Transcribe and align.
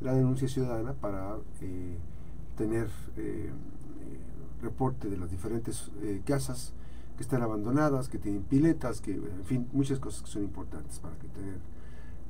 la 0.00 0.12
denuncia 0.12 0.46
ciudadana 0.46 0.92
para 0.92 1.38
eh, 1.62 1.96
tener 2.54 2.86
eh, 3.16 3.50
reporte 4.60 5.08
de 5.08 5.16
las 5.16 5.30
diferentes 5.30 5.90
eh, 6.02 6.20
casas 6.26 6.74
que 7.16 7.22
están 7.22 7.40
abandonadas, 7.40 8.10
que 8.10 8.18
tienen 8.18 8.42
piletas, 8.42 9.00
que 9.00 9.12
en 9.12 9.44
fin, 9.44 9.68
muchas 9.72 10.00
cosas 10.00 10.20
que 10.20 10.28
son 10.28 10.42
importantes 10.42 10.98
para 10.98 11.16
que 11.16 11.28
tener 11.28 11.56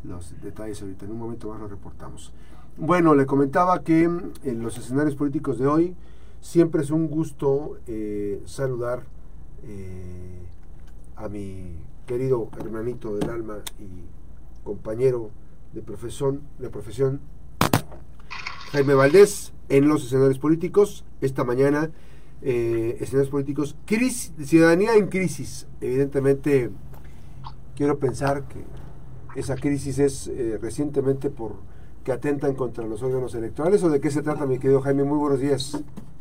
los 0.05 0.41
detalles 0.41 0.81
ahorita. 0.81 1.07
En 1.07 1.11
un 1.11 1.19
momento 1.19 1.49
más 1.49 1.59
lo 1.59 1.67
reportamos. 1.67 2.33
Bueno, 2.77 3.17
le 3.17 3.27
comentaba 3.27 3.83
que 3.83 4.05
en 4.05 4.63
los 4.63 4.79
escenarios 4.79 5.17
políticos 5.17 5.59
de 5.59 5.67
hoy 5.67 5.97
siempre 6.41 6.83
es 6.83 6.93
un 6.93 7.09
gusto 7.09 7.81
saludar 8.45 9.03
a 11.17 11.29
mi 11.29 11.75
querido 12.07 12.49
hermanito 12.61 13.17
del 13.17 13.31
alma 13.31 13.57
y 13.81 14.05
compañero 14.63 15.33
de 15.77 15.83
profesión, 15.83 16.41
de 16.59 16.71
profesión 16.71 17.21
Jaime 18.73 18.95
Valdés 18.95 19.53
en 19.69 19.89
los 19.89 20.05
escenarios 20.05 20.39
políticos. 20.39 21.05
Esta 21.21 21.45
mañana, 21.45 21.91
eh, 22.41 22.97
escenarios 22.99 23.31
políticos, 23.31 23.77
crisis, 23.85 24.33
ciudadanía 24.43 24.95
en 24.95 25.09
crisis. 25.09 25.67
Evidentemente, 25.83 26.71
quiero 27.77 27.99
pensar 27.99 28.45
que 28.49 28.65
esa 29.39 29.57
crisis 29.57 29.99
es 29.99 30.29
eh, 30.29 30.59
recientemente 30.61 31.29
por 31.29 31.57
que 32.05 32.13
atentan 32.13 32.55
contra 32.55 32.87
los 32.87 33.03
órganos 33.03 33.35
electorales 33.35 33.83
o 33.83 33.91
de 33.91 34.01
qué 34.01 34.11
se 34.11 34.23
trata, 34.23 34.47
mi 34.47 34.59
querido 34.59 34.81
Jaime. 34.81 35.05
Muy 35.05 35.19
buenos 35.19 35.41
días. 35.41 35.79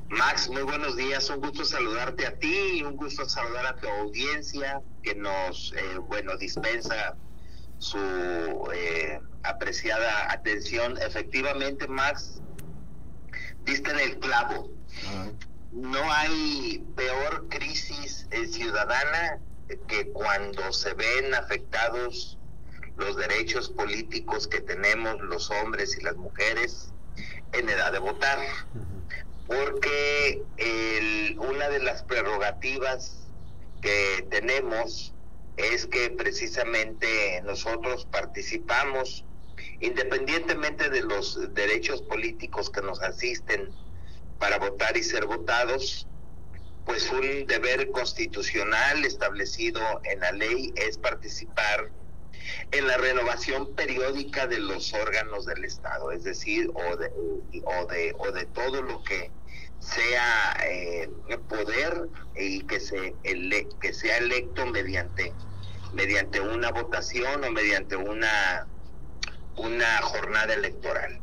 Max, 0.10 0.50
muy 0.50 0.64
buenos 0.64 0.98
días. 0.98 1.30
Un 1.30 1.40
gusto 1.40 1.64
saludarte 1.64 2.26
a 2.26 2.38
ti 2.38 2.84
un 2.84 2.98
gusto 2.98 3.24
saludar 3.28 3.68
a 3.68 3.76
tu 3.78 3.88
audiencia 3.88 4.82
que 5.02 5.16
nos, 5.16 5.74
eh, 5.74 5.98
bueno, 6.10 6.36
dispensa 6.38 7.16
su 7.86 8.72
eh, 8.74 9.20
apreciada 9.44 10.32
atención. 10.32 10.98
Efectivamente, 10.98 11.88
Max, 11.88 12.42
diste 13.64 13.92
en 13.92 14.00
el 14.00 14.20
clavo. 14.20 14.72
No 15.72 16.12
hay 16.12 16.84
peor 16.96 17.48
crisis 17.50 18.28
eh, 18.32 18.48
ciudadana 18.48 19.40
que 19.88 20.10
cuando 20.12 20.74
se 20.74 20.94
ven 20.94 21.36
afectados 21.36 22.40
los 22.98 23.18
derechos 23.18 23.70
políticos 23.70 24.48
que 24.48 24.62
tenemos 24.62 25.20
los 25.22 25.52
hombres 25.52 25.98
y 25.98 26.04
las 26.04 26.16
mujeres 26.16 26.92
en 27.52 27.70
edad 27.70 27.92
de 27.92 28.00
votar. 28.00 28.40
Porque 29.46 30.42
una 31.38 31.70
de 31.70 31.80
las 31.84 32.02
prerrogativas 32.04 33.28
que 33.82 34.26
tenemos 34.32 35.15
es 35.58 35.88
que 35.88 36.10
precisamente 36.12 37.42
nosotros 37.44 38.06
participamos, 38.12 39.26
independientemente 39.80 40.90
de 40.90 41.02
los 41.02 41.54
derechos 41.54 42.02
políticos 42.04 42.70
que 42.70 42.82
nos 42.82 43.02
asisten 43.02 43.70
para 44.40 44.58
votar 44.60 44.98
y 44.98 45.04
ser 45.04 45.26
votados, 45.26 46.08
pues 46.86 47.10
un 47.12 47.48
deber 47.48 47.90
constitucional 47.92 49.06
establecido 49.06 49.82
en 50.04 50.20
la 50.20 50.32
ley 50.32 50.74
es 50.76 50.98
participar 50.98 51.92
en 52.72 52.88
la 52.88 52.98
renovación 52.98 53.74
periódica 53.76 54.46
de 54.46 54.60
los 54.60 54.94
órganos 54.94 55.46
del 55.46 55.66
Estado, 55.66 56.12
es 56.12 56.24
decir, 56.24 56.70
o 56.74 56.96
de, 56.96 57.12
o 57.64 57.86
de, 57.88 58.14
o 58.20 58.32
de 58.32 58.46
todo 58.46 58.82
lo 58.82 59.04
que 59.04 59.32
sea 59.86 60.58
eh, 60.66 61.10
poder 61.48 62.10
y 62.36 62.62
que, 62.62 62.80
se 62.80 63.16
que 63.80 63.94
sea 63.94 64.18
electo 64.18 64.66
mediante, 64.66 65.34
mediante 65.94 66.40
una 66.40 66.72
votación 66.72 67.44
o 67.44 67.52
mediante 67.52 67.96
una, 67.96 68.68
una 69.56 70.02
jornada 70.02 70.54
electoral. 70.54 71.22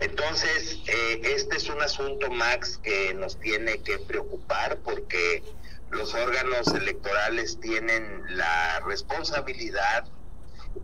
Entonces, 0.00 0.78
eh, 0.86 1.20
este 1.24 1.56
es 1.56 1.68
un 1.68 1.82
asunto, 1.82 2.30
Max, 2.30 2.78
que 2.82 3.14
nos 3.14 3.38
tiene 3.40 3.82
que 3.82 3.98
preocupar 3.98 4.78
porque 4.78 5.42
los 5.90 6.14
órganos 6.14 6.68
electorales 6.68 7.58
tienen 7.60 8.22
la 8.36 8.80
responsabilidad 8.80 10.06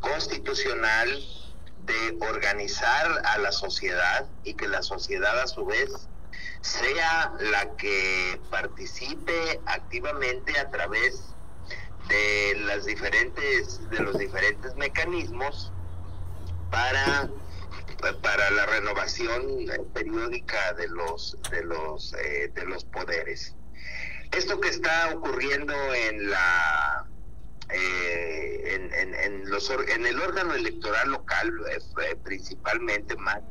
constitucional 0.01 1.09
de 1.85 2.17
organizar 2.27 3.23
a 3.25 3.39
la 3.39 3.53
sociedad 3.53 4.27
y 4.43 4.55
que 4.55 4.67
la 4.67 4.83
sociedad 4.83 5.39
a 5.41 5.47
su 5.47 5.65
vez 5.65 6.09
sea 6.65 7.31
la 7.41 7.77
que 7.77 8.41
participe 8.51 9.61
activamente 9.67 10.59
a 10.59 10.71
través 10.71 11.35
de 12.09 12.57
las 12.65 12.87
diferentes 12.87 13.89
de 13.91 14.01
los 14.01 14.17
diferentes 14.17 14.75
mecanismos 14.77 15.71
para 16.71 17.29
para 18.23 18.51
la 18.51 18.65
renovación 18.67 19.43
periódica 19.93 20.73
de 20.73 20.89
los 20.89 21.37
de 21.51 21.65
los 21.65 22.15
eh, 22.15 22.51
de 22.55 22.65
los 22.65 22.85
poderes. 22.85 23.55
Esto 24.33 24.59
que 24.59 24.71
está 24.71 25.15
ocurriendo 25.15 25.75
en 25.95 26.31
la 26.31 27.07
eh, 27.75 28.91
en, 28.93 29.15
en, 29.15 29.51
los, 29.51 29.71
en 29.71 30.07
el 30.07 30.21
órgano 30.21 30.55
electoral 30.55 31.11
local 31.11 31.53
eh, 31.71 32.17
principalmente 32.23 33.17
más 33.17 33.43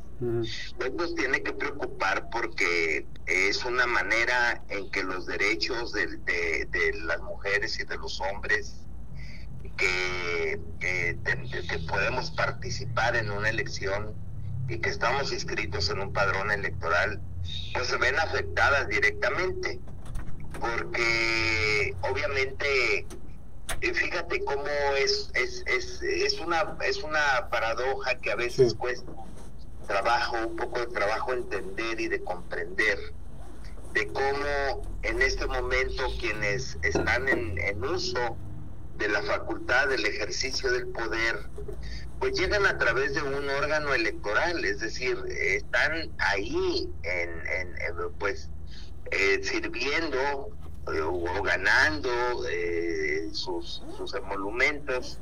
pues 0.77 0.93
nos 0.93 1.15
tiene 1.15 1.41
que 1.41 1.53
preocupar 1.53 2.29
porque 2.29 3.05
es 3.25 3.65
una 3.65 3.85
manera 3.85 4.63
en 4.69 4.89
que 4.91 5.03
los 5.03 5.25
derechos 5.25 5.91
de, 5.91 6.07
de, 6.07 6.93
las 7.05 7.19
mujeres 7.21 7.79
y 7.79 7.83
de 7.83 7.97
los 7.97 8.21
hombres 8.21 8.85
que, 9.77 10.59
que, 10.79 11.17
podemos 11.89 12.31
participar 12.31 13.15
en 13.15 13.31
una 13.31 13.49
elección 13.49 14.13
y 14.69 14.79
que 14.79 14.89
estamos 14.89 15.33
inscritos 15.33 15.89
en 15.89 15.99
un 15.99 16.13
padrón 16.13 16.51
electoral, 16.51 17.21
pues 17.73 17.87
se 17.87 17.97
ven 17.97 18.17
afectadas 18.17 18.87
directamente. 18.87 19.79
Porque 20.59 21.95
obviamente, 22.01 23.05
fíjate 23.91 24.43
cómo 24.45 24.65
es, 24.97 25.31
es, 25.33 25.63
es, 25.65 26.01
es, 26.01 26.39
una, 26.39 26.77
es 26.85 27.03
una 27.03 27.49
paradoja 27.49 28.15
que 28.15 28.31
a 28.31 28.35
veces 28.35 28.73
cuesta 28.75 29.11
trabajo, 29.87 30.37
un 30.47 30.55
poco 30.55 30.79
de 30.79 30.87
trabajo 30.87 31.33
entender 31.33 31.99
y 31.99 32.07
de 32.07 32.21
comprender 32.23 32.97
de 33.93 34.07
cómo 34.07 34.81
en 35.03 35.21
este 35.21 35.45
momento 35.45 36.03
quienes 36.19 36.77
están 36.81 37.27
en, 37.27 37.57
en 37.59 37.83
uso 37.83 38.37
de 38.97 39.07
la 39.07 39.21
facultad 39.23 39.87
del 39.87 40.05
ejercicio 40.05 40.71
del 40.71 40.87
poder, 40.87 41.47
pues 42.19 42.39
llegan 42.39 42.65
a 42.65 42.77
través 42.77 43.13
de 43.13 43.21
un 43.21 43.49
órgano 43.49 43.93
electoral, 43.93 44.63
es 44.65 44.79
decir, 44.79 45.17
están 45.29 46.11
ahí 46.19 46.89
en, 47.03 47.29
en, 47.29 47.75
pues 48.17 48.49
eh, 49.11 49.39
sirviendo 49.43 50.17
eh, 50.17 50.72
o 50.85 51.41
ganando 51.43 52.09
eh, 52.49 53.29
sus, 53.31 53.83
sus 53.97 54.13
emolumentos 54.15 55.19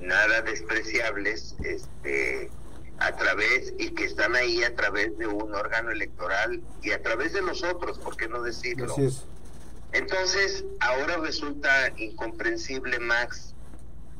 nada 0.00 0.42
despreciables, 0.42 1.54
este 1.64 2.50
a 2.98 3.16
través 3.16 3.74
y 3.78 3.90
que 3.90 4.04
están 4.04 4.36
ahí 4.36 4.62
a 4.62 4.76
través 4.76 5.16
de 5.18 5.26
un 5.26 5.52
órgano 5.54 5.90
electoral 5.90 6.62
y 6.82 6.92
a 6.92 7.02
través 7.02 7.32
de 7.32 7.42
nosotros, 7.42 7.98
¿por 7.98 8.16
qué 8.16 8.28
no 8.28 8.42
decirlo? 8.42 8.94
Entonces, 9.92 10.64
ahora 10.80 11.16
resulta 11.16 11.92
incomprensible, 11.96 12.98
Max, 13.00 13.54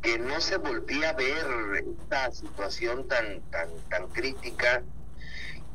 que 0.02 0.18
no 0.18 0.40
se 0.40 0.56
volvía 0.56 1.10
a 1.10 1.12
ver 1.12 1.84
esta 2.00 2.32
situación 2.32 3.06
tan, 3.06 3.40
tan, 3.50 3.68
tan 3.88 4.08
crítica, 4.08 4.82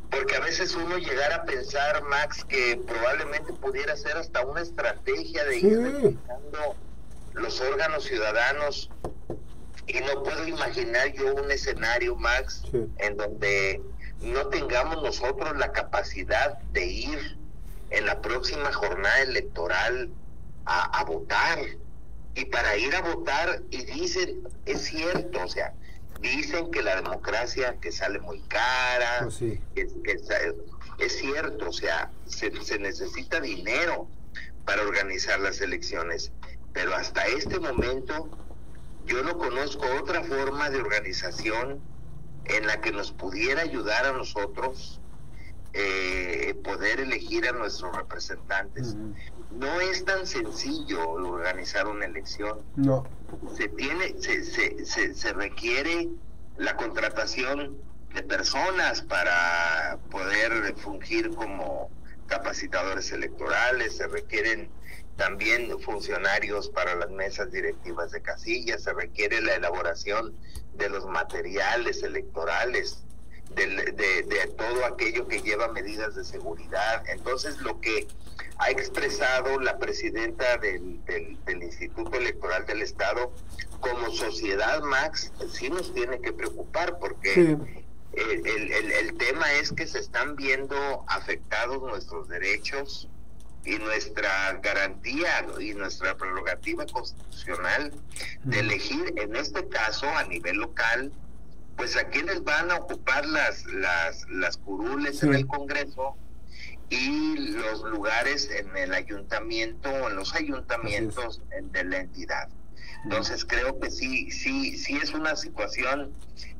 porque 0.09 0.35
a 0.35 0.39
veces 0.39 0.75
uno 0.75 0.97
llegara 0.97 1.37
a 1.37 1.43
pensar, 1.43 2.03
Max, 2.03 2.45
que 2.45 2.79
probablemente 2.87 3.53
pudiera 3.53 3.95
ser 3.97 4.17
hasta 4.17 4.45
una 4.45 4.61
estrategia 4.61 5.43
de 5.45 5.57
ir 5.57 6.17
los 7.33 7.61
órganos 7.61 8.05
ciudadanos. 8.05 8.89
Y 9.87 9.99
no 10.01 10.23
puedo 10.23 10.45
imaginar 10.47 11.13
yo 11.13 11.33
un 11.33 11.49
escenario, 11.49 12.15
Max, 12.15 12.63
en 12.97 13.15
donde 13.15 13.81
no 14.21 14.47
tengamos 14.47 15.01
nosotros 15.01 15.55
la 15.57 15.71
capacidad 15.71 16.59
de 16.73 16.85
ir 16.85 17.37
en 17.89 18.05
la 18.05 18.21
próxima 18.21 18.71
jornada 18.73 19.21
electoral 19.21 20.09
a, 20.65 21.03
votar. 21.05 21.59
Y 22.35 22.45
para 22.45 22.77
ir 22.77 22.93
a 22.95 23.01
votar, 23.01 23.61
y 23.71 23.85
dicen, 23.85 24.41
es 24.65 24.81
cierto, 24.83 25.43
o 25.43 25.47
sea, 25.47 25.73
dicen 26.21 26.71
que 26.71 26.81
la 26.81 26.95
democracia 26.95 27.77
que 27.79 27.91
sale 27.91 28.19
muy 28.19 28.41
cara, 28.43 29.25
oh, 29.25 29.29
es 30.99 31.17
cierto, 31.17 31.69
o 31.69 31.73
sea, 31.73 32.11
se, 32.25 32.51
se 32.63 32.79
necesita 32.79 33.39
dinero 33.39 34.09
para 34.65 34.81
organizar 34.81 35.39
las 35.39 35.61
elecciones, 35.61 36.31
pero 36.73 36.95
hasta 36.95 37.25
este 37.27 37.59
momento 37.59 38.29
yo 39.05 39.23
no 39.23 39.37
conozco 39.37 39.85
otra 39.99 40.23
forma 40.23 40.69
de 40.69 40.81
organización 40.81 41.81
en 42.45 42.67
la 42.67 42.81
que 42.81 42.91
nos 42.91 43.11
pudiera 43.11 43.61
ayudar 43.61 44.05
a 44.05 44.13
nosotros 44.13 45.01
eh, 45.73 46.55
poder 46.63 46.99
elegir 46.99 47.47
a 47.47 47.51
nuestros 47.51 47.95
representantes. 47.95 48.95
No 49.51 49.79
es 49.81 50.05
tan 50.05 50.27
sencillo 50.27 51.09
organizar 51.09 51.87
una 51.87 52.05
elección. 52.05 52.59
No. 52.75 53.05
Se 53.55 53.67
tiene, 53.69 54.15
se, 54.21 54.43
se, 54.43 55.13
se, 55.13 55.33
requiere 55.33 56.09
la 56.57 56.75
contratación 56.75 57.77
de 58.13 58.23
personas 58.23 59.01
para 59.01 59.99
poder 60.09 60.75
fungir 60.77 61.29
como 61.35 61.89
capacitadores 62.27 63.11
electorales, 63.11 63.97
se 63.97 64.07
requieren 64.07 64.69
también 65.15 65.79
funcionarios 65.81 66.69
para 66.69 66.95
las 66.95 67.09
mesas 67.09 67.51
directivas 67.51 68.11
de 68.11 68.21
casillas, 68.21 68.83
se 68.83 68.93
requiere 68.93 69.41
la 69.41 69.55
elaboración 69.55 70.35
de 70.75 70.89
los 70.89 71.05
materiales 71.07 72.03
electorales, 72.03 73.03
de, 73.65 74.53
todo 74.57 74.85
aquello 74.85 75.27
que 75.27 75.41
lleva 75.41 75.67
medidas 75.69 76.15
de 76.15 76.23
seguridad. 76.23 77.03
Entonces, 77.09 77.57
lo 77.61 77.79
que 77.81 78.07
ha 78.59 78.69
expresado 78.71 79.59
la 79.59 79.77
presidenta 79.77 80.57
del, 80.57 80.99
Instituto 81.61 82.17
Electoral 82.17 82.65
del 82.65 82.81
Estado, 82.81 83.31
como 83.79 84.11
sociedad, 84.11 84.81
Max, 84.83 85.31
sí 85.51 85.69
nos 85.69 85.93
tiene 85.93 86.19
que 86.21 86.33
preocupar 86.33 86.97
porque 86.99 87.57
el, 88.13 88.71
el 88.71 89.17
tema 89.17 89.51
es 89.53 89.71
que 89.71 89.85
se 89.85 89.99
están 89.99 90.35
viendo 90.35 91.03
afectados 91.07 91.81
nuestros 91.81 92.27
derechos, 92.27 93.09
y 93.67 93.77
nuestra 93.79 94.53
garantía 94.63 95.45
y 95.59 95.73
nuestra 95.73 96.15
prerrogativa 96.15 96.85
constitucional 96.85 97.91
de 98.45 98.59
elegir, 98.61 99.13
en 99.17 99.35
este 99.35 99.67
caso 99.67 100.07
a 100.07 100.23
nivel 100.23 100.55
local, 100.55 101.11
pues 101.77 101.95
a 101.95 102.05
quienes 102.09 102.43
van 102.43 102.71
a 102.71 102.77
ocupar 102.77 103.25
las, 103.25 103.65
las, 103.67 104.27
las 104.29 104.57
curules 104.57 105.21
en 105.23 105.35
el 105.35 105.47
Congreso 105.47 106.17
y 106.89 107.37
los 107.37 107.83
lugares 107.83 108.49
en 108.49 108.75
el 108.75 108.93
ayuntamiento 108.93 109.89
o 109.89 110.09
en 110.09 110.15
los 110.15 110.33
ayuntamientos 110.33 111.41
de 111.71 111.83
la 111.83 111.97
entidad. 111.99 112.49
Entonces 113.03 113.45
creo 113.45 113.79
que 113.79 113.91
sí, 113.91 114.31
sí, 114.31 114.77
sí 114.77 114.97
es 114.97 115.13
una 115.13 115.35
situación 115.35 116.11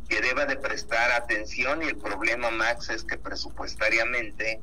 que 0.07 0.21
deba 0.21 0.45
de 0.45 0.55
prestar 0.55 1.11
atención 1.11 1.81
y 1.81 1.87
el 1.87 1.97
problema, 1.97 2.51
Max, 2.51 2.89
es 2.89 3.03
que 3.03 3.17
presupuestariamente 3.17 4.61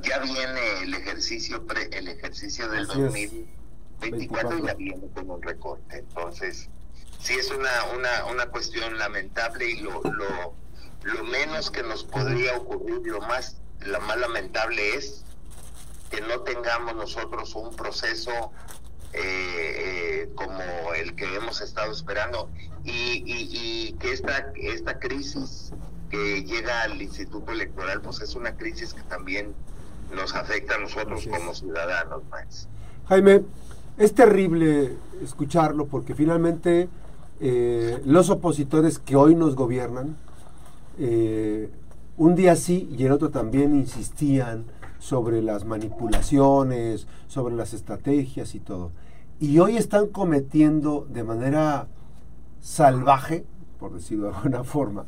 ya 0.00 0.18
viene 0.18 0.82
el 0.82 0.94
ejercicio 0.94 1.64
pre, 1.66 1.88
el 1.92 2.08
ejercicio 2.08 2.68
del 2.68 2.86
2024 2.86 4.58
y 4.58 4.66
ya 4.66 4.74
viene 4.74 5.08
con 5.14 5.30
un 5.30 5.40
recorte. 5.40 5.98
Entonces, 5.98 6.68
sí 7.20 7.34
es 7.34 7.50
una, 7.50 7.70
una, 7.96 8.26
una 8.26 8.46
cuestión 8.46 8.98
lamentable 8.98 9.70
y 9.70 9.80
lo, 9.80 10.02
lo, 10.02 10.54
lo 11.02 11.24
menos 11.24 11.70
que 11.70 11.82
nos 11.82 12.04
podría 12.04 12.56
ocurrir, 12.56 13.00
lo 13.06 13.20
más, 13.20 13.56
lo 13.80 14.00
más 14.00 14.18
lamentable 14.18 14.94
es 14.96 15.24
que 16.10 16.20
no 16.22 16.40
tengamos 16.40 16.94
nosotros 16.96 17.54
un 17.54 17.74
proceso 17.76 18.52
eh, 19.12 19.20
eh, 19.22 20.30
como 20.34 20.94
el 20.94 21.14
que 21.14 21.34
hemos 21.34 21.60
estado 21.60 21.92
esperando 21.92 22.48
y, 22.84 22.90
y, 22.90 23.48
y 23.52 23.92
que 23.94 24.12
esta, 24.12 24.52
esta 24.56 24.98
crisis 24.98 25.72
que 26.10 26.44
llega 26.44 26.82
al 26.82 27.00
Instituto 27.00 27.52
Electoral, 27.52 28.00
pues 28.00 28.20
es 28.20 28.34
una 28.34 28.56
crisis 28.56 28.94
que 28.94 29.02
también 29.02 29.54
nos 30.12 30.34
afecta 30.34 30.74
a 30.74 30.78
nosotros 30.78 31.26
como 31.28 31.54
ciudadanos, 31.54 32.22
Max. 32.30 32.68
Jaime, 33.08 33.42
es 33.96 34.14
terrible 34.14 34.96
escucharlo 35.22 35.86
porque 35.86 36.14
finalmente 36.14 36.88
eh, 37.40 38.02
los 38.04 38.28
opositores 38.28 38.98
que 38.98 39.16
hoy 39.16 39.34
nos 39.34 39.56
gobiernan, 39.56 40.16
eh, 40.98 41.70
un 42.18 42.34
día 42.34 42.54
sí 42.54 42.88
y 42.96 43.04
el 43.04 43.12
otro 43.12 43.30
también 43.30 43.74
insistían 43.74 44.66
sobre 44.98 45.40
las 45.40 45.64
manipulaciones, 45.64 47.06
sobre 47.28 47.56
las 47.56 47.72
estrategias 47.72 48.54
y 48.54 48.60
todo. 48.60 48.92
Y 49.38 49.58
hoy 49.58 49.78
están 49.78 50.08
cometiendo 50.08 51.06
de 51.08 51.24
manera 51.24 51.88
salvaje, 52.60 53.46
por 53.78 53.94
decirlo 53.94 54.28
de 54.28 54.36
alguna 54.36 54.64
forma, 54.64 55.06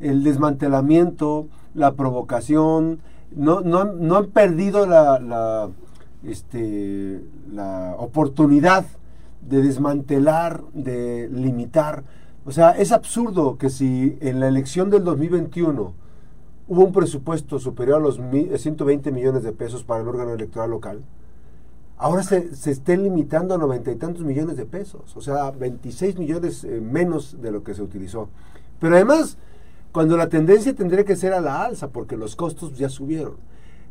el 0.00 0.24
desmantelamiento, 0.24 1.48
la 1.74 1.92
provocación, 1.92 3.00
no, 3.34 3.60
no, 3.60 3.84
no 3.84 4.16
han 4.16 4.26
perdido 4.26 4.86
la, 4.86 5.68
este, 6.24 7.22
la 7.52 7.94
oportunidad 7.98 8.86
de 9.48 9.62
desmantelar, 9.62 10.62
de 10.72 11.28
limitar. 11.32 12.04
O 12.44 12.52
sea, 12.52 12.70
es 12.70 12.92
absurdo 12.92 13.58
que 13.58 13.70
si 13.70 14.18
en 14.20 14.40
la 14.40 14.48
elección 14.48 14.90
del 14.90 15.04
2021 15.04 15.94
hubo 16.68 16.84
un 16.84 16.92
presupuesto 16.92 17.58
superior 17.58 17.98
a 17.98 18.00
los 18.00 18.20
120 18.56 19.12
millones 19.12 19.42
de 19.42 19.52
pesos 19.52 19.84
para 19.84 20.02
el 20.02 20.08
órgano 20.08 20.32
electoral 20.32 20.70
local, 20.70 21.02
ahora 21.96 22.22
se, 22.22 22.54
se 22.54 22.96
limitando 22.96 23.54
a 23.54 23.58
noventa 23.58 23.90
y 23.90 23.96
tantos 23.96 24.24
millones 24.24 24.56
de 24.56 24.66
pesos, 24.66 25.16
o 25.16 25.20
sea, 25.20 25.50
26 25.50 26.18
millones 26.18 26.64
eh, 26.64 26.80
menos 26.80 27.40
de 27.40 27.50
lo 27.50 27.62
que 27.62 27.74
se 27.74 27.82
utilizó. 27.82 28.28
Pero 28.80 28.96
además, 28.96 29.38
cuando 29.92 30.16
la 30.16 30.28
tendencia 30.28 30.74
tendría 30.74 31.04
que 31.04 31.16
ser 31.16 31.32
a 31.32 31.40
la 31.40 31.64
alza, 31.64 31.88
porque 31.88 32.16
los 32.16 32.36
costos 32.36 32.76
ya 32.76 32.88
subieron. 32.88 33.36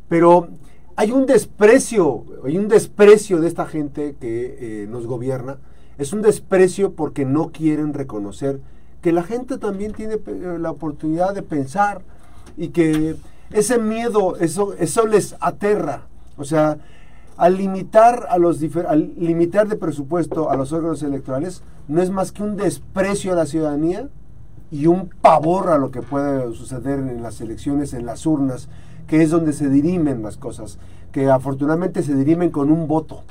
Pero 0.07 0.49
hay 0.95 1.12
un 1.12 1.25
desprecio, 1.25 2.24
hay 2.45 2.57
un 2.57 2.68
desprecio 2.68 3.42
de 3.42 3.47
esta 3.47 3.65
gente 3.65 4.15
que 4.19 4.83
eh, 4.83 4.88
nos 4.88 5.06
gobierna, 5.06 5.57
es 5.97 6.13
un 6.13 6.21
desprecio 6.21 6.94
porque 6.94 7.25
no 7.25 7.51
quieren 7.51 7.94
reconocer 7.94 8.59
que 9.01 9.12
la 9.12 9.24
gente 9.24 9.57
también 9.57 9.94
tiene 9.94 10.15
eh, 10.15 10.57
la 10.59 10.71
oportunidad 10.71 11.33
de 11.33 11.44
pensar 11.44 12.01
y 12.57 12.69
que 12.69 13.15
ese 13.51 13.77
miedo, 13.77 14.38
eso, 14.38 14.74
eso 14.74 15.06
les 15.06 15.36
aterra. 15.39 16.07
O 16.38 16.44
sea, 16.44 16.77
al 17.38 17.57
limitar, 17.57 18.27
a 18.30 18.38
los 18.38 18.59
al 18.88 19.13
limitar 19.18 19.68
de 19.68 19.75
presupuesto 19.75 20.50
a 20.50 20.56
los 20.56 20.71
órganos 20.74 21.03
electorales, 21.03 21.62
no 21.88 22.01
es 22.01 22.09
más 22.09 22.31
que 22.31 22.44
un 22.44 22.57
desprecio 22.57 23.33
a 23.33 23.36
la 23.36 23.45
ciudadanía 23.45 24.09
y 24.71 24.88
un 24.88 25.09
pavor 25.21 25.69
a 25.69 25.77
lo 25.77 25.91
que 25.91 26.01
puede 26.01 26.53
suceder 26.53 27.00
en 27.00 27.21
las 27.21 27.41
elecciones, 27.41 27.94
en 27.94 28.06
las 28.06 28.25
urnas, 28.25 28.69
que 29.07 29.21
es 29.21 29.29
donde 29.29 29.53
se 29.53 29.69
dirimen 29.69 30.23
las 30.23 30.37
cosas, 30.37 30.79
que 31.11 31.29
afortunadamente 31.29 32.03
se 32.03 32.15
dirimen 32.15 32.49
con 32.49 32.71
un 32.71 32.87
voto, 32.87 33.23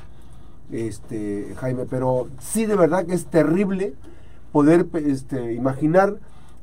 este, 0.71 1.53
Jaime, 1.57 1.85
pero 1.89 2.27
sí 2.39 2.65
de 2.65 2.75
verdad 2.75 3.05
que 3.05 3.13
es 3.13 3.25
terrible 3.25 3.93
poder 4.51 4.87
este, 4.93 5.53
imaginar 5.53 6.15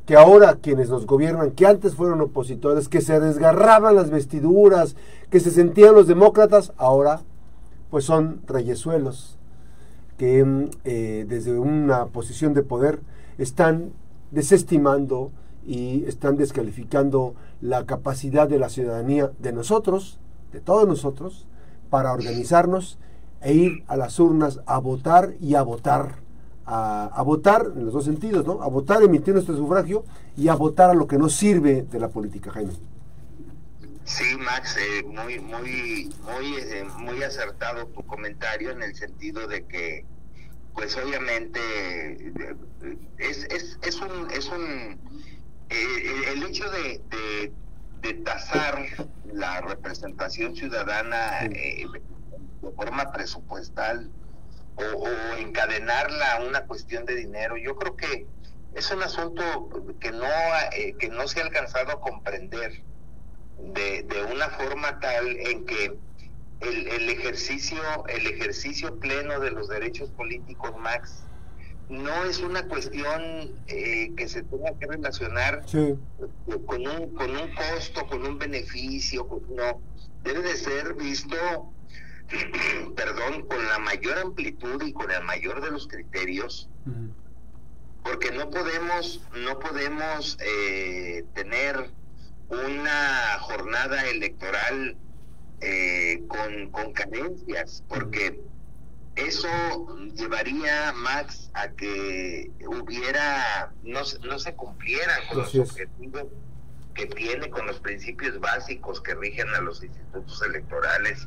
que 0.07 0.17
ahora 0.17 0.57
quienes 0.61 0.91
nos 0.91 1.07
gobiernan, 1.07 1.53
que 1.53 1.67
antes 1.67 1.95
fueron 1.95 2.21
opositores, 2.21 2.89
que 2.89 3.01
se 3.01 3.21
desgarraban 3.21 3.95
las 3.95 4.11
vestiduras, 4.11 4.97
que 5.31 5.41
se 5.41 5.51
sentían 5.51 5.95
los 5.95 6.07
demócratas, 6.07 6.73
ahora 6.77 7.21
pues 7.91 8.05
son 8.05 8.41
reyesuelos, 8.47 9.39
que 10.17 10.71
eh, 10.85 11.27
desde 11.29 11.59
una 11.59 12.07
posición 12.07 12.55
de 12.55 12.63
poder 12.63 13.01
están 13.39 13.93
desestimando 14.31 15.31
y 15.65 16.05
están 16.07 16.37
descalificando 16.37 17.35
la 17.63 17.87
capacidad 17.87 18.49
de 18.49 18.59
la 18.59 18.69
ciudadanía, 18.69 19.31
de 19.39 19.53
nosotros, 19.53 20.19
de 20.53 20.61
todos 20.61 20.87
nosotros, 20.87 21.47
para 21.89 22.13
organizarnos 22.13 22.99
e 23.41 23.55
ir 23.55 23.85
a 23.87 23.97
las 23.97 24.19
urnas 24.19 24.61
a 24.67 24.79
votar 24.79 25.35
y 25.41 25.55
a 25.55 25.63
votar. 25.63 26.21
A, 26.65 27.23
votar 27.25 27.67
en 27.75 27.85
los 27.85 27.93
dos 27.93 28.05
sentidos, 28.05 28.47
¿no? 28.47 28.63
A 28.63 28.69
votar, 28.69 29.03
emitir 29.03 29.35
nuestro 29.35 29.55
sufragio 29.57 30.05
y 30.37 30.49
a 30.49 30.55
votar 30.55 30.91
a 30.91 30.95
lo 30.95 31.07
que 31.07 31.19
nos 31.19 31.35
sirve 31.35 31.83
de 31.83 32.01
la 32.01 32.09
política, 32.09 32.51
Jaime. 32.51 32.73
Sí, 34.05 34.37
Max, 34.39 34.77
eh, 34.79 35.03
muy, 35.03 35.39
muy, 35.41 36.15
muy, 36.25 36.55
eh, 36.57 36.85
muy 36.99 37.23
acertado 37.23 37.87
tu 37.89 38.03
comentario 38.05 38.71
en 38.71 38.83
el 38.83 38.95
sentido 38.95 39.47
de 39.47 39.67
que 39.67 40.07
pues 40.75 40.97
obviamente 40.97 41.61
es, 43.19 43.45
es, 43.51 43.79
es 43.83 44.01
un, 44.01 44.31
es 44.31 44.49
un 44.49 44.99
eh, 45.73 46.33
el 46.33 46.43
hecho 46.45 46.71
de, 46.71 47.01
de, 48.01 48.15
tasar 48.25 48.85
la 49.33 49.61
representación 49.63 50.55
ciudadana 50.55 51.45
eh, 51.45 51.87
de 52.63 52.71
forma 52.73 53.11
presupuestal 53.13 54.11
o, 54.77 55.37
encadenarla 55.39 56.35
a 56.35 56.43
una 56.43 56.67
cuestión 56.67 57.05
de 57.07 57.17
dinero, 57.17 57.57
yo 57.57 57.77
creo 57.77 57.97
que 57.97 58.27
es 58.75 58.91
un 58.91 59.03
asunto 59.03 59.43
que 60.01 60.13
no, 60.13 60.27
eh, 60.73 60.95
que 60.99 61.09
no 61.09 61.27
se 61.29 61.41
ha 61.41 61.45
alcanzado 61.45 61.93
a 61.93 62.01
comprender 62.01 62.83
de, 63.59 64.03
de 64.03 64.25
una 64.25 64.49
forma 64.51 64.99
tal 65.01 65.37
en 65.37 65.65
que 65.67 65.97
el, 66.63 67.11
ejercicio, 67.11 67.81
el 68.09 68.27
ejercicio 68.27 68.99
pleno 68.99 69.41
de 69.41 69.51
los 69.51 69.69
derechos 69.69 70.11
políticos, 70.11 70.73
Max, 70.79 71.25
no 71.93 72.25
es 72.25 72.41
una 72.41 72.67
cuestión 72.67 73.53
eh, 73.67 74.13
que 74.17 74.27
se 74.27 74.43
tenga 74.43 74.73
que 74.79 74.87
relacionar 74.87 75.63
con, 75.71 76.87
un, 76.87 77.15
con 77.15 77.31
un 77.37 77.55
costo, 77.55 78.07
con 78.07 78.25
un 78.25 78.39
beneficio, 78.39 79.29
no, 79.51 79.81
debe 80.25 80.41
de 80.41 80.57
ser 80.57 80.95
visto, 80.95 81.37
perdón, 82.97 83.47
con 83.47 83.65
la 83.67 83.79
mayor 83.79 84.19
amplitud 84.19 84.83
y 84.83 84.93
con 84.95 85.11
el 85.11 85.23
mayor 85.25 85.63
de 85.63 85.71
los 85.71 85.87
criterios, 85.87 86.71
porque 88.03 88.31
no 88.33 88.51
podemos, 88.51 89.21
no 89.45 89.59
podemos 89.59 90.39
eh, 90.41 91.25
tener 91.35 91.91
una 92.49 93.39
jornada 93.41 94.09
electoral 94.09 94.97
eh, 95.61 96.25
con, 96.27 96.71
con 96.71 96.93
carencias, 96.95 97.85
porque 97.87 98.41
eso 99.17 99.49
llevaría, 100.15 100.93
Max, 100.93 101.51
a 101.55 101.69
que 101.69 102.51
hubiera, 102.67 103.73
no, 103.83 104.01
no 104.25 104.39
se 104.39 104.55
cumplieran 104.55 105.21
con 105.29 105.39
los 105.39 105.55
objetivos 105.55 106.27
que 106.95 107.07
tiene 107.07 107.49
con 107.51 107.67
los 107.67 107.81
principios 107.81 108.39
básicos 108.41 109.01
que 109.01 109.15
rigen 109.15 109.49
a 109.55 109.61
los 109.61 109.83
institutos 109.83 110.43
electorales, 110.43 111.27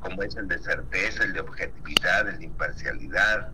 como 0.00 0.22
es 0.22 0.36
el 0.36 0.48
de 0.48 0.58
certeza, 0.58 1.24
el 1.24 1.32
de 1.32 1.40
objetividad, 1.40 2.28
el 2.28 2.38
de 2.38 2.44
imparcialidad, 2.44 3.50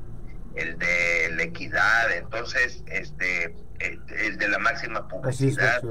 el 0.54 0.78
de 0.78 1.30
la 1.34 1.42
equidad, 1.42 2.12
entonces, 2.12 2.82
este, 2.86 3.54
el, 3.80 4.38
de 4.38 4.48
la 4.48 4.58
máxima 4.58 5.06
publicidad. 5.08 5.82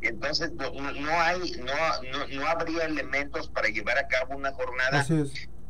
Entonces, 0.00 0.52
no, 0.52 0.70
no 0.72 1.20
hay, 1.20 1.52
no, 1.60 2.36
no, 2.36 2.46
habría 2.46 2.84
elementos 2.84 3.48
para 3.48 3.68
llevar 3.68 3.98
a 3.98 4.08
cabo 4.08 4.36
una 4.36 4.52
jornada, 4.52 5.04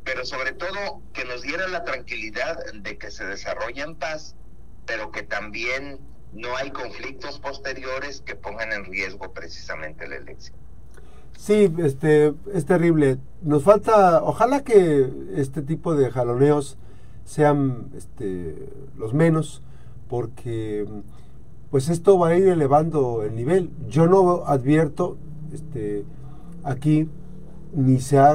pero 0.04 0.25
sobre 0.25 0.52
todo 0.52 1.02
que 1.12 1.25
nos 1.25 1.42
diera 1.42 1.69
la 1.69 1.85
tranquilidad 1.85 2.59
de 2.73 2.99
que 2.99 3.11
se 3.11 3.25
desarrolla 3.25 3.85
en 3.85 3.97
paz, 3.97 4.35
pero 4.87 5.11
que 5.11 5.23
también 5.23 5.99
no 6.33 6.57
hay 6.57 6.71
conflictos 6.71 7.38
posteriores 7.38 8.21
que 8.21 8.35
pongan 8.35 8.73
en 8.73 8.85
riesgo 8.85 9.33
precisamente 9.33 10.07
la 10.09 10.16
elección. 10.16 10.57
Sí, 11.37 11.73
este, 11.78 12.35
es 12.52 12.66
terrible. 12.66 13.19
Nos 13.42 13.62
falta, 13.62 14.23
ojalá 14.23 14.62
que 14.62 15.09
este 15.37 15.62
tipo 15.62 15.95
de 15.95 16.11
jaloneos 16.11 16.76
sean 17.25 17.90
este, 17.97 18.69
los 18.97 19.14
menos, 19.14 19.62
porque 20.09 20.87
pues 21.71 21.88
esto 21.88 22.19
va 22.19 22.28
a 22.28 22.37
ir 22.37 22.49
elevando 22.49 23.23
el 23.23 23.35
nivel. 23.37 23.71
Yo 23.88 24.07
no 24.07 24.45
advierto 24.45 25.16
este, 25.52 26.04
aquí, 26.64 27.09
ni 27.75 28.00
se 28.00 28.19
ha 28.19 28.35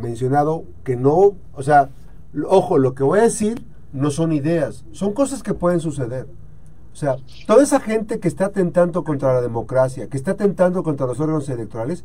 mencionado 0.00 0.64
que 0.84 0.96
no, 0.96 1.34
o 1.54 1.62
sea, 1.62 1.90
ojo, 2.46 2.78
lo 2.78 2.94
que 2.94 3.02
voy 3.02 3.20
a 3.20 3.22
decir 3.22 3.64
no 3.92 4.10
son 4.10 4.32
ideas, 4.32 4.84
son 4.92 5.12
cosas 5.12 5.42
que 5.42 5.54
pueden 5.54 5.80
suceder. 5.80 6.26
O 6.92 6.96
sea, 6.96 7.16
toda 7.46 7.62
esa 7.62 7.80
gente 7.80 8.18
que 8.18 8.28
está 8.28 8.46
atentando 8.46 9.04
contra 9.04 9.32
la 9.34 9.40
democracia, 9.40 10.08
que 10.08 10.16
está 10.16 10.32
atentando 10.32 10.82
contra 10.82 11.06
los 11.06 11.20
órganos 11.20 11.48
electorales, 11.48 12.04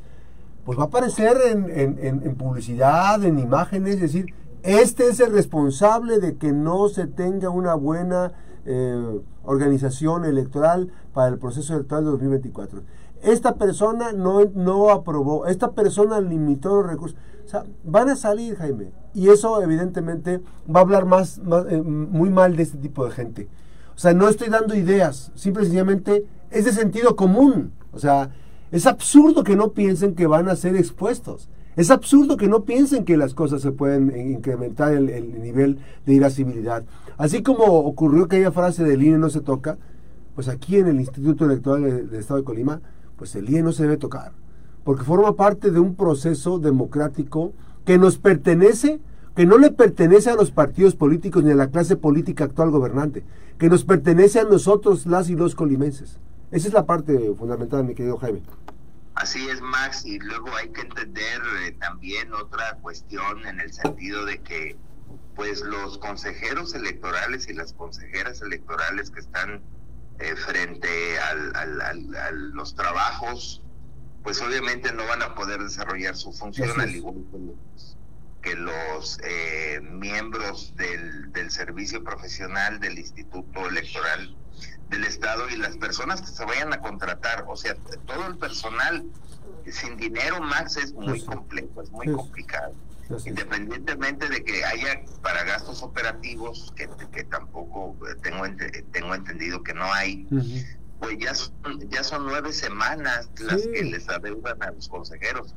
pues 0.64 0.78
va 0.80 0.84
a 0.84 0.88
aparecer 0.88 1.38
en, 1.46 2.36
publicidad, 2.36 3.24
en 3.24 3.40
imágenes, 3.40 3.96
es 3.96 4.02
decir, 4.02 4.34
este 4.64 5.08
es 5.08 5.20
el 5.20 5.32
responsable 5.32 6.20
de 6.20 6.38
que 6.38 6.52
no 6.52 6.90
se 6.90 7.06
tenga 7.06 7.50
una 7.50 7.76
buena 7.76 8.34
eh, 8.66 9.20
organización 9.44 10.26
electoral 10.26 10.92
para 11.14 11.28
el 11.28 11.38
proceso 11.38 11.76
electoral 11.76 12.06
de 12.06 12.12
2024. 12.12 12.82
Esta 13.24 13.56
persona 13.56 14.12
no, 14.12 14.46
no 14.54 14.90
aprobó, 14.92 15.48
esta 15.48 15.72
persona 15.72 16.22
limitó 16.22 16.76
los 16.76 16.88
recursos. 16.88 17.18
O 17.46 17.48
sea, 17.48 17.64
van 17.84 18.10
a 18.10 18.16
salir, 18.16 18.56
Jaime. 18.56 18.92
Y 19.14 19.30
eso 19.30 19.62
evidentemente 19.62 20.42
va 20.74 20.80
a 20.80 20.84
hablar 20.84 21.06
más, 21.06 21.40
eh, 21.70 21.82
muy 21.82 22.30
mal 22.30 22.56
de 22.56 22.64
este 22.64 22.78
tipo 22.78 23.06
de 23.06 23.12
gente. 23.12 23.48
O 23.96 24.00
sea, 24.00 24.14
no 24.14 24.28
estoy 24.28 24.50
dando 24.50 24.76
ideas, 24.76 25.32
simple 25.36 25.64
y 25.64 25.66
sencillamente 25.66 26.26
es 26.52 26.66
de 26.66 26.72
sentido 26.72 27.16
común. 27.16 27.72
O 27.94 28.00
sea, 28.00 28.32
es 28.72 28.88
absurdo 28.88 29.44
que 29.44 29.56
no 29.56 29.72
piensen 29.72 30.16
que 30.16 30.28
van 30.28 30.50
a 30.50 30.56
ser 30.56 30.76
expuestos. 30.76 31.50
Es 31.76 31.92
absurdo 31.92 32.38
que 32.38 32.48
no 32.48 32.64
piensen 32.64 33.04
que 33.04 33.18
las 33.18 33.34
cosas 33.34 33.62
se 33.62 33.72
pueden 33.72 34.16
incrementar 34.32 34.94
el, 34.94 35.42
nivel 35.42 35.80
de 36.06 36.14
irascibilidad. 36.14 36.84
Así 37.18 37.44
como 37.44 37.66
ocurrió 37.66 38.26
aquella 38.26 38.52
frase 38.52 38.84
del 38.84 39.04
INE 39.04 39.18
no 39.18 39.30
se 39.30 39.42
toca, 39.42 39.78
pues 40.36 40.48
aquí 40.48 40.78
en 40.78 40.88
el 40.88 41.00
Instituto 41.00 41.46
Electoral 41.46 42.10
del 42.10 42.20
Estado 42.20 42.40
de 42.40 42.46
Colima, 42.46 42.82
pues 43.18 43.36
el 43.36 43.50
INE 43.50 43.64
no 43.64 43.72
se 43.72 43.84
debe 43.84 43.98
tocar, 43.98 44.34
porque 44.84 45.04
forma 45.04 45.36
parte 45.36 45.72
de 45.72 45.80
un 45.80 45.96
proceso 45.96 46.60
democrático 46.60 47.54
que 47.86 47.98
nos 47.98 48.18
pertenece 48.18 49.00
que 49.36 49.46
no 49.46 49.58
le 49.58 49.70
pertenece 49.70 50.30
a 50.30 50.36
los 50.36 50.52
partidos 50.52 50.96
políticos 50.96 51.44
ni 51.44 51.52
a 51.52 51.56
la 51.56 51.70
clase 51.70 51.98
política 51.98 52.46
actual 52.46 52.72
gobernante, 52.72 53.24
que 53.58 53.70
nos 53.70 53.84
pertenece 53.84 54.40
a 54.40 54.46
nosotros, 54.46 55.06
las 55.06 55.30
y 55.30 55.36
los 55.36 55.56
colimenses. 55.56 56.20
Esa 56.52 56.70
es 56.70 56.74
la 56.74 56.86
parte 56.86 57.34
fundamental, 57.38 57.84
mi 57.84 57.96
querido 57.96 58.18
Jaime. 58.18 58.42
Así 59.16 59.46
es, 59.50 59.62
Max, 59.62 60.06
y 60.06 60.20
luego 60.20 60.48
hay 60.56 60.70
que 60.70 60.82
entender 60.82 61.42
eh, 61.64 61.76
también 61.80 62.34
otra 62.34 62.78
cuestión 62.82 63.46
en 63.46 63.60
el 63.60 63.74
sentido 63.74 64.26
de 64.26 64.40
que 64.40 64.78
pues 65.36 65.62
los 65.62 65.98
consejeros 65.98 66.74
electorales 66.74 67.50
y 67.50 67.54
las 67.54 67.74
consejeras 67.74 68.42
electorales 68.42 69.12
que 69.12 69.20
están 69.20 69.62
eh, 70.20 70.36
frente 70.36 71.20
a 71.20 72.34
los 72.34 72.76
trabajos, 72.76 73.62
pues 74.24 74.42
obviamente 74.42 74.92
no 74.94 75.06
van 75.06 75.22
a 75.22 75.36
poder 75.36 75.62
desarrollar 75.62 76.16
su 76.16 76.32
función 76.34 76.80
al 76.80 76.96
igual 76.96 77.16
que 77.32 77.38
los 77.40 77.98
que 78.46 78.56
los 78.56 79.20
eh, 79.24 79.80
miembros 79.82 80.76
del, 80.76 81.32
del 81.34 81.50
servicio 81.50 82.04
profesional 82.04 82.80
del 82.80 83.00
Instituto 83.00 83.68
Electoral 83.68 84.36
del 84.90 85.04
Estado 85.04 85.50
y 85.50 85.56
las 85.58 85.76
personas 85.78 86.22
que 86.22 86.28
se 86.28 86.46
vayan 86.46 86.72
a 86.72 86.80
contratar, 86.80 87.46
o 87.48 87.56
sea, 87.56 87.76
todo 88.06 88.28
el 88.28 88.38
personal 88.38 89.04
sin 89.72 89.98
dinero, 89.98 90.40
Max, 90.42 90.78
es 90.78 90.94
muy 90.94 91.20
complejo, 91.26 91.82
es 91.82 91.90
muy 91.90 92.06
complicado. 92.12 92.74
Independientemente 93.26 94.28
de 94.30 94.44
que 94.44 94.66
haya 94.66 95.02
para 95.22 95.44
gastos 95.44 95.84
operativos, 95.84 96.74
que, 96.76 96.90
que 97.12 97.24
tampoco 97.26 97.96
eh, 98.08 98.16
tengo, 98.22 98.44
tengo 98.92 99.14
entendido 99.14 99.62
que 99.64 99.74
no 99.74 99.86
hay, 99.94 100.28
pues 101.00 101.18
ya 101.20 101.36
son, 101.36 101.54
ya 101.90 102.04
son 102.04 102.26
nueve 102.26 102.52
semanas 102.52 103.30
las 103.40 103.62
que 103.68 103.84
les 103.84 104.10
adeudan 104.10 104.62
a 104.64 104.72
los 104.72 104.90
consejeros 104.90 105.54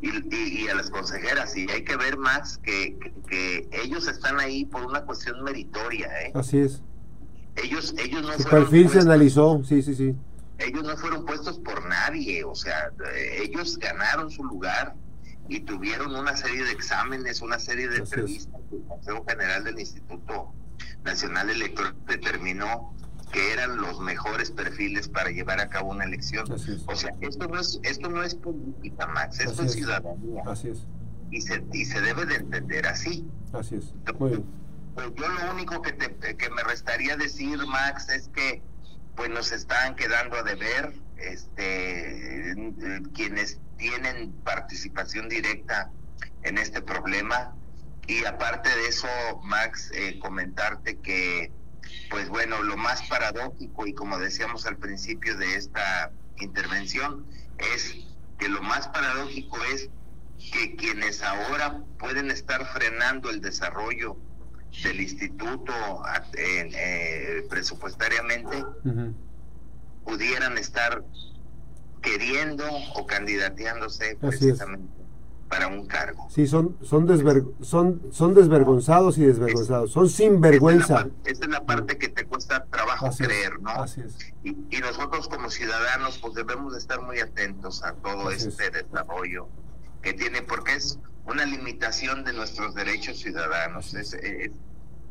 y, 0.00 0.68
a 0.68 0.74
las 0.74 0.90
consejeras. 0.90 1.56
Y 1.56 1.70
hay 1.70 1.84
que 1.84 1.96
ver 1.96 2.16
más 2.16 2.58
que, 2.58 2.96
que, 3.28 3.68
ellos 3.72 4.08
están 4.08 4.40
ahí 4.40 4.64
por 4.64 4.84
una 4.84 5.02
cuestión 5.02 5.42
meritoria. 5.42 6.08
¿eh? 6.22 6.32
Así 6.34 6.58
es. 6.58 6.82
Ellos, 7.56 7.94
ellos 7.98 8.22
no 8.22 8.32
Su 8.32 8.48
perfil 8.48 8.88
se 8.88 9.00
analizó, 9.00 9.62
sí, 9.64 9.82
sí, 9.82 9.94
sí. 9.94 10.14
Ellos 10.58 10.84
no 10.84 10.96
fueron 10.96 11.24
puestos 11.24 11.58
por 11.58 11.86
nadie, 11.86 12.44
o 12.44 12.54
sea, 12.54 12.90
eh, 13.14 13.42
ellos 13.44 13.78
ganaron 13.78 14.30
su 14.30 14.42
lugar 14.42 14.94
y 15.48 15.60
tuvieron 15.60 16.14
una 16.14 16.36
serie 16.36 16.62
de 16.64 16.72
exámenes, 16.72 17.40
una 17.40 17.58
serie 17.58 17.88
de 17.88 17.98
entrevistas. 17.98 18.60
El 18.70 18.82
Consejo 18.82 19.24
General 19.26 19.64
del 19.64 19.78
Instituto 19.78 20.52
Nacional 21.04 21.50
Electoral 21.50 21.94
determinó 22.06 22.94
que 23.32 23.52
eran 23.52 23.78
los 23.78 24.00
mejores 24.00 24.50
perfiles 24.50 25.08
para 25.08 25.30
llevar 25.30 25.60
a 25.60 25.68
cabo 25.68 25.90
una 25.90 26.04
elección. 26.04 26.50
O 26.50 26.94
sea, 26.96 27.14
esto 27.20 27.48
no 27.48 27.58
es 27.60 27.80
esto 27.82 28.08
no 28.08 28.22
es 28.22 28.34
política, 28.34 29.06
Max, 29.06 29.40
esto 29.40 29.62
es, 29.62 29.72
ciudadanía. 29.72 30.42
Así 30.46 30.68
es. 30.68 30.86
Y 31.30 31.42
se, 31.42 31.62
y 31.72 31.84
se 31.84 32.00
debe 32.00 32.24
de 32.24 32.36
entender 32.36 32.86
así. 32.86 33.26
Así 33.52 33.76
es. 33.76 33.92
Muy 34.18 34.30
bien. 34.30 34.44
Pues 34.94 35.08
yo 35.14 35.28
lo 35.28 35.52
único 35.52 35.80
que, 35.82 35.94
que 35.94 36.50
me 36.50 36.62
restaría 36.64 37.16
decir, 37.16 37.58
Max, 37.66 38.08
es 38.08 38.28
que 38.28 38.62
pues 39.14 39.30
nos 39.30 39.52
están 39.52 39.96
quedando 39.96 40.36
a 40.36 40.42
deber 40.42 40.92
este 41.18 42.54
quienes 43.14 43.58
tienen 43.78 44.32
participación 44.44 45.28
directa 45.28 45.90
en 46.42 46.58
este 46.58 46.82
problema. 46.82 47.54
Y 48.06 48.24
aparte 48.24 48.68
de 48.68 48.88
eso 48.88 49.08
Max 49.42 49.90
eh, 49.94 50.18
comentarte 50.18 50.98
que 50.98 51.52
pues 52.10 52.28
bueno, 52.28 52.62
lo 52.62 52.76
más 52.76 53.02
paradójico 53.08 53.86
y 53.86 53.94
como 53.94 54.18
decíamos 54.18 54.66
al 54.66 54.76
principio 54.76 55.36
de 55.36 55.54
esta 55.54 56.12
intervención 56.38 57.26
es 57.58 57.96
que 58.38 58.48
lo 58.48 58.62
más 58.62 58.88
paradójico 58.88 59.58
es 59.72 59.90
que 60.52 60.76
quienes 60.76 61.22
ahora 61.22 61.82
pueden 61.98 62.30
estar 62.30 62.64
frenando 62.66 63.30
el 63.30 63.40
desarrollo 63.40 64.16
del 64.82 65.00
instituto 65.00 65.72
eh, 66.36 67.46
presupuestariamente 67.48 68.64
pudieran 70.04 70.56
estar 70.58 71.02
queriendo 72.00 72.64
o 72.94 73.06
candidateándose 73.06 74.16
precisamente 74.20 74.98
para 75.48 75.66
un 75.66 75.86
cargo. 75.86 76.28
Sí, 76.30 76.46
son, 76.46 76.76
son, 76.82 77.08
son, 77.62 78.02
son 78.12 78.34
desvergonzados 78.34 79.18
y 79.18 79.24
desvergonzados, 79.24 79.90
son 79.90 80.08
sinvergüenza. 80.08 81.08
Esta 81.24 81.46
es 81.46 81.50
la 81.50 81.64
parte 81.64 81.96
que 81.98 82.08
te 82.08 82.24
cuesta 82.24 82.64
trabajo 82.66 83.08
creer, 83.16 83.60
¿no? 83.60 83.70
Así 83.70 84.02
es. 84.02 84.16
Y, 84.44 84.54
nosotros 84.80 85.28
como 85.28 85.50
ciudadanos 85.50 86.18
pues 86.18 86.34
debemos 86.34 86.72
de 86.72 86.78
estar 86.78 87.00
muy 87.02 87.18
atentos 87.18 87.82
a 87.82 87.94
todo 87.94 88.30
este 88.30 88.70
desarrollo 88.70 89.48
que 90.02 90.12
tiene, 90.12 90.42
porque 90.42 90.74
es 90.74 90.98
una 91.26 91.44
limitación 91.44 92.24
de 92.24 92.32
nuestros 92.32 92.74
derechos 92.74 93.18
ciudadanos. 93.18 93.94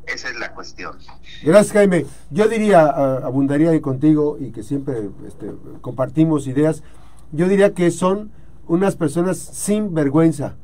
Esa 0.07 0.29
es 0.29 0.39
la 0.39 0.53
cuestión. 0.53 0.97
Gracias, 1.43 1.73
Jaime. 1.73 2.05
Yo 2.31 2.47
diría, 2.47 2.85
abundaría 2.85 3.79
contigo 3.81 4.37
y 4.39 4.51
que 4.51 4.63
siempre 4.63 5.09
este, 5.27 5.51
compartimos 5.81 6.47
ideas, 6.47 6.83
yo 7.31 7.47
diría 7.47 7.73
que 7.73 7.91
son 7.91 8.31
unas 8.67 8.95
personas 8.95 9.37
sin 9.37 9.93
vergüenza. 9.93 10.55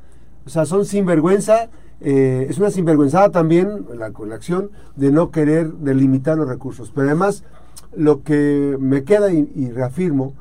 O 0.46 0.50
sea, 0.50 0.66
son 0.66 0.86
sin 0.86 1.06
vergüenza. 1.06 1.70
Eh, 2.02 2.48
es 2.50 2.58
una 2.58 2.70
sinvergüenzada 2.70 3.30
también 3.30 3.86
la, 3.96 4.12
la 4.26 4.36
acción 4.36 4.72
de 4.96 5.12
no 5.12 5.32
querer 5.32 5.72
delimitar 5.74 6.38
los 6.38 6.48
recursos. 6.48 6.92
Pero 6.94 7.08
además, 7.08 7.44
lo 7.96 8.24
que 8.24 8.78
me 8.80 9.04
queda 9.04 9.32
y, 9.32 9.70
reafirmo, 9.72 10.34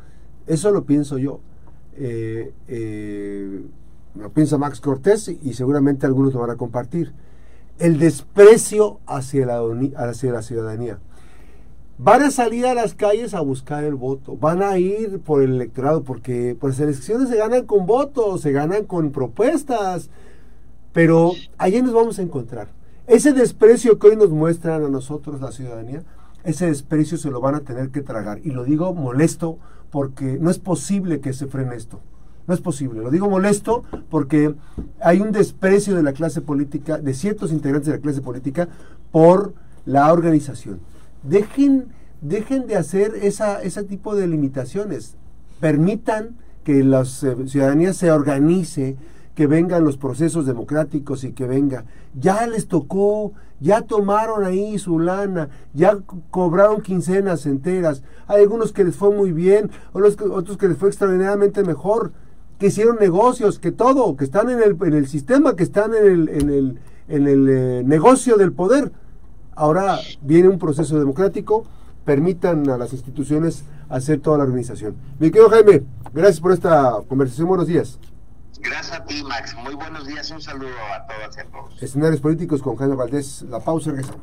eso 0.46 0.70
lo 0.70 0.84
pienso 0.84 1.18
yo. 1.18 1.40
Eh, 1.96 2.52
eh, 2.68 3.64
lo 4.14 4.30
piensa 4.30 4.58
Max 4.58 4.80
Cortés 4.80 5.28
y 5.42 5.54
seguramente 5.54 6.06
algunos 6.06 6.34
lo 6.34 6.40
van 6.40 6.50
a 6.50 6.56
compartir. 6.56 7.12
El 7.78 7.98
desprecio 7.98 9.00
hacia 9.06 9.46
la, 9.46 9.62
hacia 9.96 10.32
la 10.32 10.42
ciudadanía. 10.42 10.98
Van 11.98 12.22
a 12.22 12.30
salir 12.30 12.66
a 12.66 12.74
las 12.74 12.94
calles 12.94 13.34
a 13.34 13.40
buscar 13.40 13.84
el 13.84 13.94
voto, 13.94 14.36
van 14.36 14.62
a 14.62 14.78
ir 14.78 15.20
por 15.20 15.42
el 15.42 15.54
electorado, 15.54 16.02
porque 16.02 16.56
las 16.60 16.80
elecciones 16.80 17.28
se 17.28 17.36
ganan 17.36 17.66
con 17.66 17.86
votos, 17.86 18.40
se 18.40 18.50
ganan 18.50 18.84
con 18.84 19.12
propuestas, 19.12 20.10
pero 20.92 21.32
allí 21.58 21.80
nos 21.82 21.92
vamos 21.92 22.18
a 22.18 22.22
encontrar. 22.22 22.68
Ese 23.06 23.32
desprecio 23.32 23.98
que 23.98 24.08
hoy 24.08 24.16
nos 24.16 24.30
muestran 24.30 24.84
a 24.84 24.88
nosotros 24.88 25.40
la 25.40 25.52
ciudadanía, 25.52 26.02
ese 26.44 26.66
desprecio 26.66 27.18
se 27.18 27.30
lo 27.30 27.40
van 27.40 27.54
a 27.54 27.60
tener 27.60 27.90
que 27.90 28.00
tragar. 28.00 28.40
Y 28.42 28.50
lo 28.50 28.64
digo 28.64 28.94
molesto 28.94 29.58
porque 29.90 30.38
no 30.40 30.50
es 30.50 30.58
posible 30.58 31.20
que 31.20 31.32
se 31.32 31.46
frene 31.46 31.76
esto. 31.76 32.00
No 32.46 32.54
es 32.54 32.60
posible. 32.60 33.00
Lo 33.00 33.10
digo 33.10 33.28
molesto 33.28 33.84
porque 34.10 34.54
hay 35.00 35.20
un 35.20 35.32
desprecio 35.32 35.94
de 35.94 36.02
la 36.02 36.12
clase 36.12 36.40
política, 36.40 36.98
de 36.98 37.14
ciertos 37.14 37.52
integrantes 37.52 37.86
de 37.86 37.96
la 37.96 38.02
clase 38.02 38.20
política, 38.20 38.68
por 39.10 39.54
la 39.84 40.12
organización. 40.12 40.80
Dejen, 41.22 41.88
dejen 42.20 42.66
de 42.66 42.76
hacer 42.76 43.14
esa, 43.22 43.62
ese 43.62 43.84
tipo 43.84 44.14
de 44.14 44.26
limitaciones. 44.26 45.16
Permitan 45.60 46.36
que 46.64 46.82
la 46.82 47.02
eh, 47.02 47.36
ciudadanía 47.46 47.92
se 47.92 48.10
organice, 48.10 48.96
que 49.34 49.46
vengan 49.46 49.84
los 49.84 49.96
procesos 49.96 50.46
democráticos 50.46 51.24
y 51.24 51.32
que 51.32 51.46
venga. 51.46 51.84
Ya 52.14 52.46
les 52.46 52.68
tocó, 52.68 53.32
ya 53.60 53.82
tomaron 53.82 54.44
ahí 54.44 54.78
su 54.78 54.98
lana, 54.98 55.48
ya 55.72 55.98
cobraron 56.30 56.82
quincenas 56.82 57.46
enteras. 57.46 58.02
Hay 58.26 58.42
algunos 58.42 58.72
que 58.72 58.84
les 58.84 58.96
fue 58.96 59.14
muy 59.14 59.32
bien, 59.32 59.70
otros 59.92 60.56
que 60.58 60.68
les 60.68 60.76
fue 60.76 60.88
extraordinariamente 60.88 61.62
mejor, 61.62 62.12
que 62.62 62.68
hicieron 62.68 62.96
negocios, 63.00 63.58
que 63.58 63.72
todo, 63.72 64.16
que 64.16 64.22
están 64.22 64.48
en 64.48 64.62
el, 64.62 64.76
en 64.80 64.94
el 64.94 65.08
sistema, 65.08 65.56
que 65.56 65.64
están 65.64 65.94
en 65.94 66.06
el, 66.06 66.28
en 66.28 66.48
el, 66.48 66.78
en 67.08 67.26
el 67.26 67.48
eh, 67.48 67.82
negocio 67.84 68.36
del 68.36 68.52
poder. 68.52 68.92
Ahora 69.56 69.98
viene 70.20 70.48
un 70.48 70.60
proceso 70.60 70.96
democrático, 70.96 71.64
permitan 72.04 72.70
a 72.70 72.78
las 72.78 72.92
instituciones 72.92 73.64
hacer 73.88 74.20
toda 74.20 74.38
la 74.38 74.44
organización. 74.44 74.94
Mi 75.18 75.32
querido 75.32 75.50
Jaime, 75.50 75.82
gracias 76.14 76.38
por 76.38 76.52
esta 76.52 77.00
conversación. 77.08 77.48
Buenos 77.48 77.66
días. 77.66 77.98
Gracias 78.60 78.92
a 78.92 79.04
ti, 79.06 79.24
Max. 79.24 79.56
Muy 79.60 79.74
buenos 79.74 80.06
días. 80.06 80.30
Un 80.30 80.40
saludo 80.40 80.70
a 80.94 81.04
todas 81.04 81.36
y 81.36 81.40
a 81.40 81.44
todos. 81.46 81.82
Escenarios 81.82 82.20
políticos 82.20 82.62
con 82.62 82.76
Jaime 82.76 82.94
Valdés. 82.94 83.42
La 83.50 83.58
pausa, 83.58 83.90
regresamos. 83.90 84.20